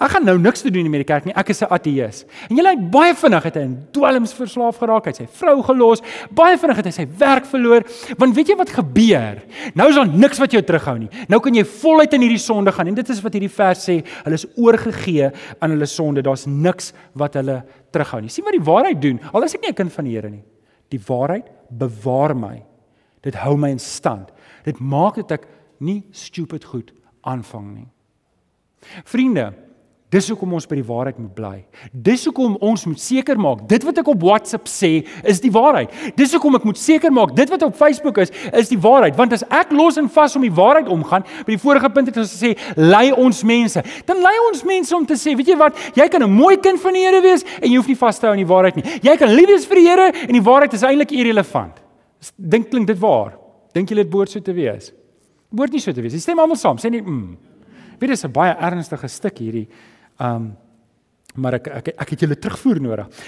[0.00, 1.34] ek gaan nou niks te doen met die kerk nie.
[1.36, 2.24] Ek is 'n ateïs.
[2.48, 5.62] En jy lyk baie vinnig het hy in dwelms verslaaf geraak, hy het sy vrou
[5.62, 7.82] gelos, baie vinnig het hy sy werk verloor.
[8.18, 9.42] Want weet jy wat gebeur?
[9.74, 11.08] Nou is daar niks wat jou terughou nie.
[11.28, 14.02] Nou kan jy voluit in hierdie sonde gaan en dit is wat hierdie vers sê,
[14.24, 16.22] hulle is oorgegee aan hulle sonde.
[16.22, 18.28] Daar's niks wat hulle terughou nie.
[18.28, 19.20] Sien wat die waarheid doen?
[19.32, 20.44] Al is ek nie 'n kind van die Here nie.
[20.90, 22.62] Die waarheid bewaar my.
[23.22, 24.32] Dit hou my in stand.
[24.64, 27.88] Dit maak dat ek nie stupid goed aanvang nie.
[29.04, 29.54] Vriende,
[30.10, 31.56] dis hoekom ons by die waarheid moet bly.
[31.92, 34.90] Dis hoekom ons moet seker maak dit wat ek op WhatsApp sê
[35.28, 35.92] is die waarheid.
[36.18, 39.34] Dis hoekom ek moet seker maak dit wat op Facebook is is die waarheid, want
[39.36, 42.32] as ek los en vas om die waarheid omgaan, by die vorige punt het ons
[42.34, 43.82] gesê lei ons mense.
[44.08, 46.80] Dan lei ons mense om te sê, weet jy wat, jy kan 'n mooi kind
[46.80, 48.84] van die Here wees en jy hoef nie vas te hou aan die waarheid nie.
[49.02, 51.80] Jy kan lief wees vir die Here en die waarheid is eintlik irrelevant.
[52.36, 53.38] Dink klink dit waar?
[53.72, 54.92] Dink jy dit behoort so te wees?
[55.50, 56.12] Behoort nie so te wees.
[56.12, 57.36] Jy stem almal saam, sê net mm.
[58.00, 59.68] Weet dis 'n baie ernstige stuk hierdie.
[60.20, 60.52] Um
[61.38, 63.20] maar ek ek ek het julle terugvoer nodig.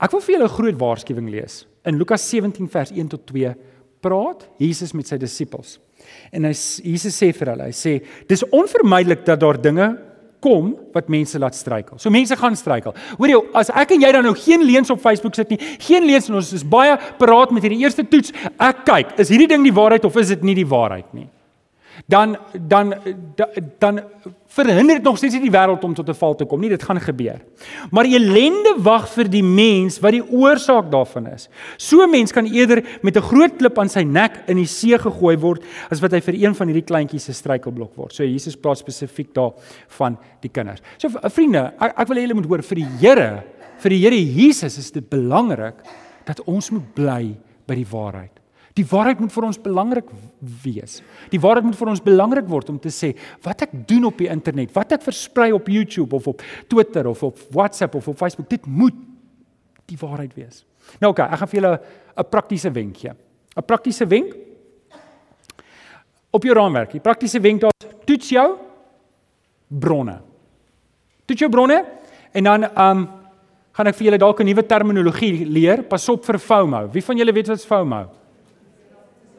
[0.00, 1.66] Ek wil vir julle 'n groot waarskuwing lees.
[1.84, 3.54] In Lukas 17 vers 1 tot 2
[4.00, 5.78] praat Jesus met sy disippels.
[6.32, 9.98] En hy Jesus sê vir hulle, hy sê dis onvermydelik dat daar dinge
[10.40, 11.98] kom wat mense laat struikel.
[11.98, 12.94] So mense gaan struikel.
[13.18, 16.06] Hoor jy, as ek en jy dan nou geen leens op Facebook sit nie, geen
[16.08, 19.62] leens en ons is baie paraat met hierdie eerste toets, ek kyk, is hierdie ding
[19.62, 21.28] die waarheid of is dit nie die waarheid nie?
[22.06, 22.36] Dan
[22.68, 22.94] dan
[23.78, 24.00] dan
[24.50, 26.68] verhinder dit nog steeds nie die wêreld om tot 'n val te kom nie.
[26.68, 27.40] Dit gaan gebeur.
[27.90, 31.48] Maar ellende wag vir die mens wat die oorsaak daarvan is.
[31.76, 34.98] So 'n mens kan eerder met 'n groot klip aan sy nek in die see
[34.98, 38.12] gegooi word as wat hy vir een van hierdie kleintjies se struikelblok word.
[38.14, 39.52] So Jesus praat spesifiek daar
[39.88, 40.80] van die kinders.
[40.96, 43.44] So vriende, ek, ek wil hê julle moet hoor vir die Here,
[43.78, 45.74] vir die Here Jesus is dit belangrik
[46.24, 48.39] dat ons moet bly by die waarheid.
[48.80, 50.08] Die waarheid moet vir ons belangrik
[50.64, 51.00] wees.
[51.32, 53.12] Die waarheid moet vir ons belangrik word om te sê
[53.44, 57.22] wat ek doen op die internet, wat ek versprei op YouTube of op Twitter of
[57.26, 58.96] op WhatsApp of op Facebook, dit moet
[59.90, 60.64] die waarheid wees.
[61.02, 61.80] Nou oké, okay, ek gaan vir julle
[62.16, 63.12] 'n praktiese wenk gee.
[63.56, 64.34] 'n Praktiese wenk
[66.30, 66.92] op jou raamwerk.
[66.92, 67.72] Die praktiese wenk daar
[68.06, 68.56] toets jou
[69.68, 70.20] bronne.
[71.26, 71.84] Toets jou bronne
[72.32, 73.08] en dan um
[73.72, 75.82] gaan ek vir julle dalk 'n nuwe terminologie leer.
[75.82, 76.88] Pas op vir FOMO.
[76.92, 78.19] Wie van julle weet wat FOMO is?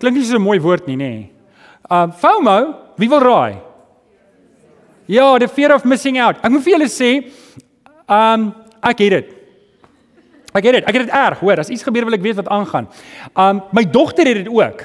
[0.01, 1.09] Klink nie so 'n mooi woord nie, nê?
[1.09, 1.31] Nee.
[1.89, 3.57] Uh FOMO, wie wil raai?
[5.05, 6.37] Ja, the fear of missing out.
[6.41, 7.31] Ek moet vir julle sê,
[8.07, 9.27] um ek het dit.
[10.53, 10.83] Ek het dit.
[10.87, 11.59] Ek het dit erg, hoor.
[11.59, 12.87] As iets gebeur wil ek weet wat aangaan.
[13.37, 14.81] Um my dogter het dit ook.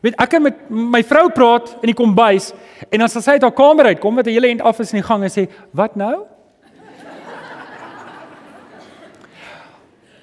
[0.00, 2.52] Weet ek kan met my vrou praat in die kombuis
[2.88, 4.92] en dan sal sy uit haar kamer uit kom met 'n hele end af is
[4.92, 6.26] in die gang en sê, "Wat nou?"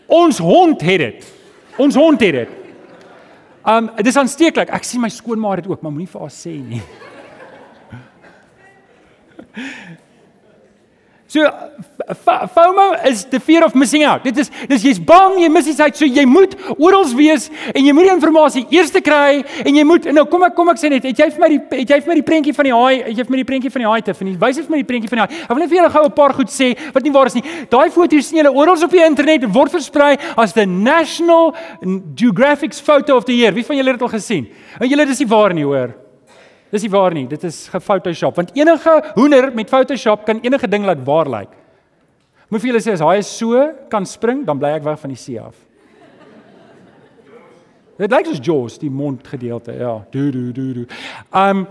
[0.07, 1.33] Ons hond het dit.
[1.77, 2.49] Ons hond het dit.
[3.67, 4.69] Um dis aansteeklik.
[4.71, 6.83] Ek sien my skoonma dit ook, maar moenie vir haar sê nie.
[11.27, 11.43] So
[12.55, 14.23] FOMO is the fear of missing out.
[14.23, 17.83] Dit is dis jy's bang jy mis iets uit, so jy moet oral wees en
[17.83, 20.91] jy moet die inligting eers kry en jy moet nou kom ek kom ek sê
[20.93, 22.95] net, het jy vir my die het jy vir my die prentjie van die haai,
[23.09, 24.39] het jy vir my die prentjie van die haai te vind?
[24.39, 25.43] Wys vir my die prentjie van die haai.
[25.43, 27.43] Ek wil net vir julle gou 'n paar goed sê wat nie waar is nie.
[27.69, 31.53] Daai foto's sien julle oral op die internet word versprei as the National
[32.15, 33.51] Geographic's photo of the year.
[33.51, 34.47] Wie van julle het dit al gesien?
[34.79, 36.06] En julle dis nie waar nie, hoor.
[36.71, 37.27] Dis nie waar nie.
[37.29, 41.55] Dit is gefotoshop want enige hoender met Photoshop kan enige ding laat waar lyk.
[42.47, 45.19] Moet vir julle sê as hy so kan spring, dan bly ek weg van die
[45.19, 45.55] see af.
[47.97, 49.73] Dit lyk soos Jaws, die mondgedeelte.
[49.75, 50.87] Ja, do do do do.
[51.33, 51.65] Um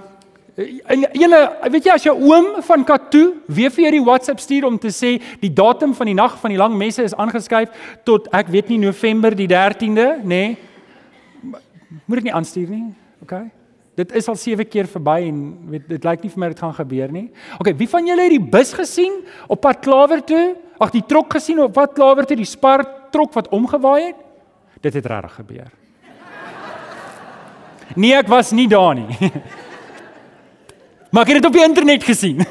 [0.57, 4.65] en julle, weet jy as jou oom van Katu weer vir jou die WhatsApp stuur
[4.65, 7.75] om te sê die datum van die nag van die lang messe is aangeskuif
[8.09, 10.41] tot ek weet nie November die 13de, nê?
[10.57, 11.61] Nee,
[12.07, 12.87] moet ek nie aanstuur nie.
[13.23, 13.37] OK.
[13.97, 15.41] Dit is al 7 keer verby en
[15.73, 17.27] weet dit lyk nie vir my dit gaan gebeur nie.
[17.57, 20.45] OK, wie van julle het die bus gesien op pad Klawer toe?
[20.77, 24.23] Ag, die trok gesien op pad Klawer toe, die spar trok wat omgewaai het?
[24.85, 25.71] Dit het regtig gebeur.
[27.97, 29.09] Nee, ek was nie daar nie.
[31.15, 32.43] Maar ek het dit op die internet gesien.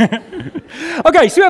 [1.08, 1.46] OK, so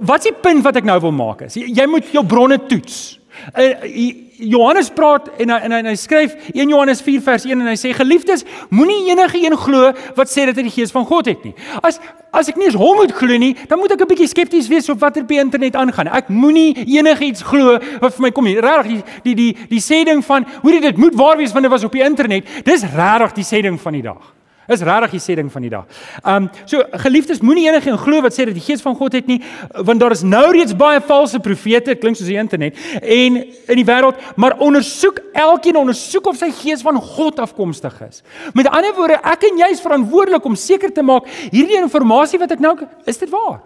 [0.00, 3.18] wat is die punt wat ek nou wil maak is jy moet jou bronne toets.
[3.56, 7.60] Uh, Johannes praat en hy, en, hy, en hy skryf 1 Johannes 4 vers 1
[7.62, 11.06] en hy sê geliefdes moenie enige een glo wat sê dat hy die gees van
[11.06, 11.54] God het nie.
[11.82, 12.00] As
[12.32, 14.88] as ek nie eens hom moet glo nie, dan moet ek 'n bietjie skepties wees
[14.88, 16.08] op wat op die internet aangaan.
[16.08, 18.58] Ek moenie enigiets glo wat vir my kom nie.
[18.60, 21.78] Regtig die die die die sê ding van hoe dit moet waar wees wanneer dit
[21.78, 22.44] was op die internet.
[22.64, 24.41] Dis regtig die sê ding van die dag.
[24.70, 25.86] Is regtig die sê ding van die dag.
[26.22, 29.40] Um so geliefdes moenie enige glo wat sê dat die gees van God het nie
[29.74, 33.86] want daar is nou reeds baie valse profete klink soos die internet en in die
[33.88, 38.22] wêreld maar ondersoek elkeen ondersoek of sy gees van God afkomstig is.
[38.54, 42.54] Met ander woorde ek en jy is verantwoordelik om seker te maak hierdie inligting wat
[42.54, 43.62] ek nou is dit waar?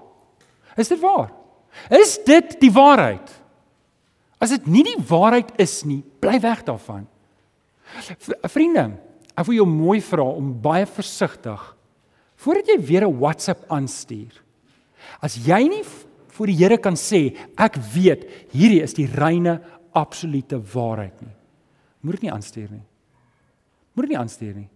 [0.77, 1.29] Is dit waar?
[1.93, 3.37] Is dit die waarheid?
[4.41, 7.07] As dit nie die waarheid is nie, bly weg daarvan.
[8.53, 8.91] Vriende,
[9.37, 11.77] ek wil jou mooi vra om baie versigtig
[12.37, 14.33] voordat jy weer 'n WhatsApp aanstuur.
[15.21, 15.85] As jy nie
[16.29, 19.61] voor die Here kan sê ek weet hierdie is die reine
[19.95, 21.37] absolute waarheid nie.
[22.01, 22.85] Moet dit nie aanstuur nie.
[23.95, 24.69] Moet dit nie aanstuur nie.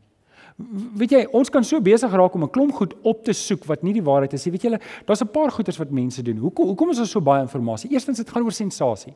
[0.97, 3.83] Weet jy, ons kan so besig raak om 'n klomp goed op te soek wat
[3.83, 4.53] nie die waarheid is nie.
[4.53, 6.37] Weet julle, daar's 'n paar goeters wat mense doen.
[6.37, 7.93] Hoekom hoekom is daar so baie inligting?
[7.93, 9.15] Eerstens dit gaan oor sensasie.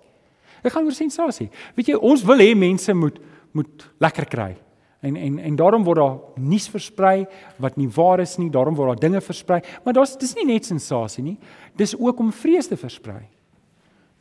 [0.62, 1.50] Dit gaan oor sensasie.
[1.74, 3.18] Weet jy, ons wil hê mense moet
[3.52, 4.56] moet lekker kry.
[5.04, 7.26] En en en daarom word daar nuus versprei
[7.60, 8.50] wat nie waar is nie.
[8.50, 11.38] Daarom word daar dinge versprei, maar daar's dis nie net sensasie nie.
[11.76, 13.22] Dis ook om vrees te versprei.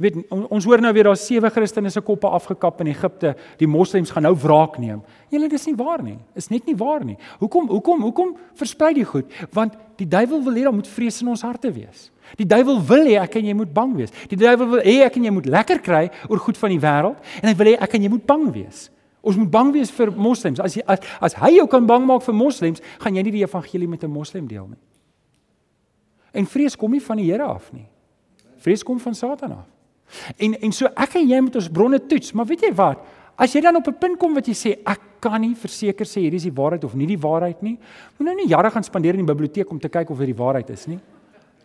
[0.01, 3.35] Weet ons hoor nou weer daar sewe Christene se koppe afgekap in Egipte.
[3.59, 5.03] Die moslems gaan nou wraak neem.
[5.31, 6.17] Julle dis nie waar nie.
[6.35, 7.15] Is net nie waar nie.
[7.39, 9.29] Hoekom hoekom hoekom versprei die goed?
[9.53, 12.09] Want die duiwel wil hê daar moet vrees in ons harte wees.
[12.39, 14.15] Die duiwel wil hê ek en jy moet bang wees.
[14.31, 17.31] Die duiwel wil hê ek en jy moet lekker kry oor goed van die wêreld
[17.43, 18.87] en hy wil hê ek en jy moet bang wees.
[19.23, 20.59] Ons moet bang wees vir moslems.
[20.59, 23.45] As jy as, as hy jou kan bang maak vir moslems, gaan jy nie die
[23.45, 24.81] evangelie met 'n moslem deel nie.
[26.33, 27.87] En vrees kom nie van die Here af nie.
[28.57, 29.67] Vrees kom van Satan af.
[30.37, 32.99] En en so ek en jy moet ons bronne toets, maar weet jy wat?
[33.35, 36.21] As jy dan op 'n punt kom wat jy sê ek kan nie verseker sê
[36.21, 37.79] hierdie is die waarheid of nie die waarheid nie,
[38.17, 40.43] moet nou nie jare gaan spandeer in die biblioteek om te kyk of dit die
[40.43, 40.99] waarheid is nie.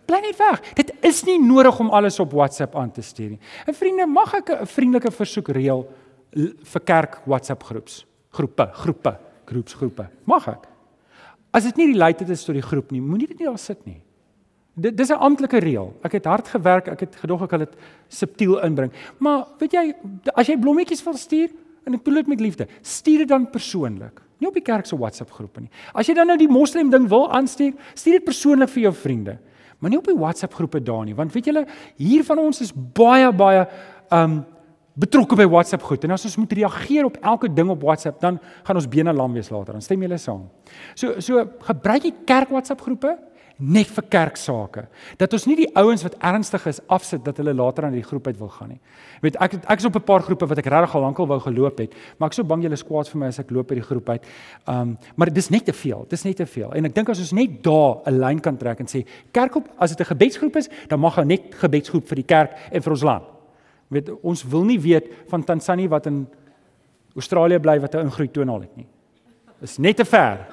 [0.06, 0.74] Bly net weg.
[0.74, 3.38] Dit is nie nodig om alles op WhatsApp aan te stuur nie.
[3.66, 5.86] En vriende, mag ek 'n vriendelike versoek reël
[6.32, 8.02] vir kerk WhatsApp groeps,
[8.36, 9.14] groepe, groepe,
[9.48, 10.08] groepsgroepe.
[10.28, 10.68] Mag ek?
[11.54, 14.00] As dit nie related is tot die groep nie, moenie dit nie daar sit nie.
[14.78, 15.94] Dit dis 'n amptelike reël.
[16.04, 17.74] Ek het hard gewerk, ek het gedog ek kan dit
[18.08, 18.92] subtiel inbring.
[19.18, 19.94] Maar weet jy,
[20.34, 21.50] as jy blommetjies wil stuur
[21.84, 24.20] en ek bedoel dit met liefde, stuur dit dan persoonlik.
[24.38, 25.70] Nie op die kerk se WhatsApp groepe nie.
[25.94, 29.38] As jy dan nou die moslem ding wil aanstuur, stuur dit persoonlik vir jou vriende.
[29.78, 32.72] Maar nie op die WhatsApp groepe daar nie, want weet julle, hier van ons is
[32.72, 33.66] baie baie
[34.10, 34.44] um
[34.98, 36.04] betrokke by WhatsApp goed.
[36.04, 39.32] En as ons moet reageer op elke ding op WhatsApp, dan gaan ons bene lam
[39.32, 39.72] wees later.
[39.78, 40.48] Dan stem julle saam.
[40.94, 43.16] So so gebruik die kerk WhatsApp groepe
[43.58, 44.84] net vir kerksake.
[45.18, 48.28] Dat ons nie die ouens wat ernstig is afsit dat hulle later aan die groep
[48.30, 48.78] uit wil gaan nie.
[49.18, 51.40] Jy weet ek ek is op 'n paar groepe wat ek regtig al lankal wou
[51.40, 53.74] geloop het, maar ek so bang julle is kwaad vir my as ek loop by
[53.74, 54.24] die groep uit.
[54.66, 56.06] Um maar dis net te veel.
[56.08, 56.72] Dis net te veel.
[56.72, 59.68] En ek dink as ons net daar 'n lyn kan trek en sê kerk op
[59.78, 62.92] as dit 'n gebedsgroep is, dan mag hy net gebedsgroep vir die kerk en vir
[62.92, 63.37] ons land.
[63.88, 66.26] Weet ons wil nie weet van Tansanië wat in
[67.16, 68.86] Australië bly wat 'n ingroei tonaal het nie.
[69.60, 70.46] Dis net te ver.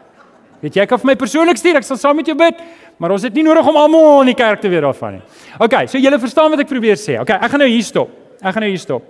[0.62, 2.62] Weet jy, ek kan vir my persoonlik stuur, ek sal saam met jou bid,
[2.98, 5.22] maar ons het nie nodig om almal in die kerk te weet daarvan nie.
[5.60, 7.20] OK, so julle verstaan wat ek probeer sê.
[7.22, 8.10] OK, ek gaan nou hier stop.
[8.42, 9.04] Ek gaan nou hier stop.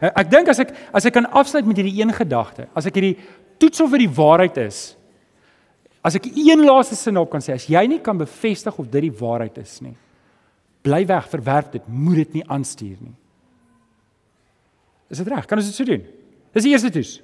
[0.00, 2.94] Eh, ek dink as ek as ek kan afsluit met hierdie een gedagte, as ek
[2.94, 3.16] hierdie
[3.58, 4.96] toets of dit die waarheid is.
[6.04, 9.08] As ek een laaste sin op kan sê, as jy nie kan bevestig of dit
[9.08, 9.96] die waarheid is nie,
[10.86, 13.16] bly weg, verwerp dit, moed dit nie aanstuur nie.
[15.10, 15.46] Is dit reg?
[15.46, 16.02] Kan ons dit so doen?
[16.52, 17.20] Dis die eerste toets.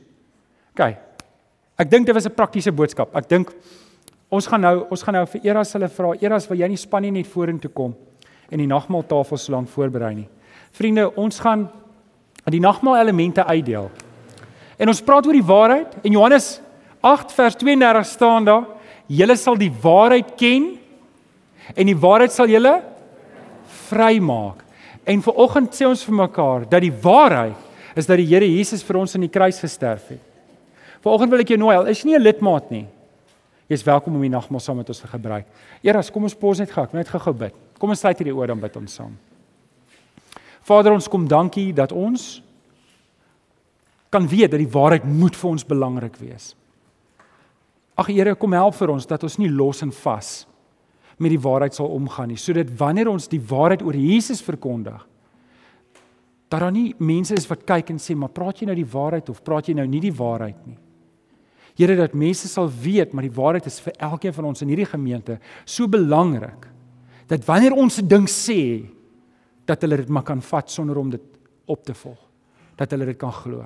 [0.73, 0.97] OK,
[1.83, 3.15] Ek dink dit was 'n praktiese boodskap.
[3.17, 3.53] Ek dink
[4.31, 6.15] ons gaan nou ons gaan nou vir Eras hulle vra.
[6.21, 7.95] Eras, wil jy nie span nie net vorentoe kom
[8.51, 10.29] en die nagmaaltafel so lank voorberei nie.
[10.73, 11.71] Vriende, ons gaan
[12.47, 13.91] die nagmaal elemente uitdeel.
[14.79, 15.97] En ons praat oor die waarheid.
[16.05, 16.61] In Johannes
[17.01, 18.67] 8 vers 32 staan daar:
[19.09, 20.79] "Julle sal die waarheid ken
[21.75, 22.83] en die waarheid sal julle
[23.89, 24.63] vrymaak."
[25.05, 28.83] En vir oggend sê ons vir mekaar dat die waarheid is dat die Here Jesus
[28.83, 30.21] vir ons aan die kruis gesterf het.
[31.03, 32.87] Vanoggend wil ek jou nooi, is jy nie 'n lidmaat nie.
[33.69, 35.47] Jy's welkom om die nagmaal saam met ons te gebruik.
[35.83, 37.55] Eers kom ons pos net gou, net gou-gou bid.
[37.79, 39.17] Kom ons sluit hierdie oor dan bid ons saam.
[40.63, 42.43] Vader, ons kom dankie dat ons
[44.11, 46.55] kan weet dat die waarheid moet vir ons belangrik wees.
[47.97, 50.47] Ag Here, kom help vir ons dat ons nie los en vas
[51.19, 55.01] met die waarheid sal omgaan nie, sodat wanneer ons die waarheid oor Jesus verkondig,
[56.53, 59.29] dat daar nie mense is wat kyk en sê, "Maar praat jy nou die waarheid
[59.29, 60.79] of praat jy nou nie die waarheid nie?"
[61.75, 64.91] Here dat mense sal weet maar die waarheid is vir elkeen van ons in hierdie
[64.91, 66.69] gemeente so belangrik
[67.27, 68.85] dat wanneer ons 'n ding sê
[69.65, 71.23] dat hulle dit maar kan vat sonder om dit
[71.67, 72.19] op te volg
[72.77, 73.65] dat hulle dit kan glo.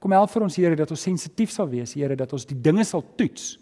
[0.00, 2.84] Kom help vir ons Here dat ons sensitief sal wees Here dat ons die dinge
[2.84, 3.58] sal toets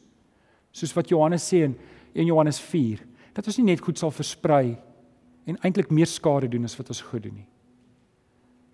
[0.72, 1.76] soos wat Johannes sê in
[2.14, 2.98] 1 Johannes 4
[3.34, 4.78] dat ons nie net goed sal versprei
[5.46, 7.51] en eintlik meer skade doen as wat ons goed doen nie.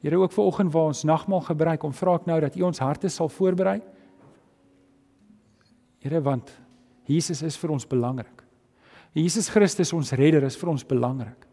[0.02, 2.82] Here ook vir oggend waar ons nagmaal gebruik om vra ek nou dat U ons
[2.82, 3.80] harte sal voorberei
[5.98, 6.52] Here want
[7.08, 8.44] Jesus is vir ons belangrik.
[9.16, 11.46] Jesus Christus ons redder is vir ons belangrik.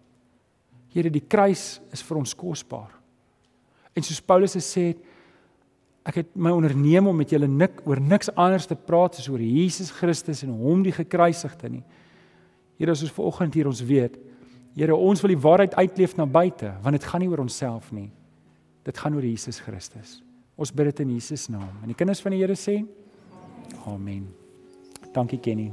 [0.94, 2.92] Here die kruis is vir ons kosbaar.
[3.96, 5.00] En soos Paulus gesê het,
[6.06, 9.42] ek het my onderneem om met julle nik oor niks anders te praat as oor
[9.42, 11.84] Jesus Christus en hom die gekruisigde nie.
[12.78, 14.20] Here as ons ver oggend hier ons weet
[14.76, 18.10] Here, ons wil die waarheid uitleef na buite, want dit gaan nie oor onsself nie.
[18.86, 20.20] Dit gaan oor Jesus Christus.
[20.56, 21.72] Ons bid dit in Jesus naam.
[21.82, 22.78] En die kinders van die Here sê:
[23.90, 24.30] Amen.
[25.16, 25.72] Dankie Kenny.